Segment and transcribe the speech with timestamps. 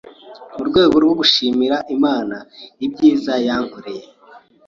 [0.55, 2.35] mu rwego rwo gushimira Imana
[2.85, 4.05] ibyiza yabakoreye.